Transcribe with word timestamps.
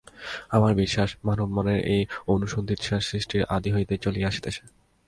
আমার 0.49 0.73
বিশ্বাস 0.75 1.09
মানব-মনের 1.23 1.79
এই 1.87 2.01
অনুসন্ধিৎসা 2.27 2.97
সৃষ্টির 3.01 3.43
আদি 3.49 3.69
হইতেই 3.71 3.97
চলিয়া 3.97 4.27
আসিতেছে। 4.27 4.63